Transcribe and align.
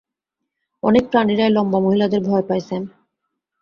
অনেক 0.83 1.03
প্রাণীরাই 1.11 1.51
লম্বা 1.51 1.79
মহিলাদের 1.79 2.21
ভয় 2.21 2.45
পায়, 2.47 2.63
স্যাম। 2.67 2.83